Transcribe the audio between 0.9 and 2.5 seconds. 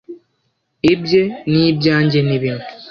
ibye n'ibyanjye ni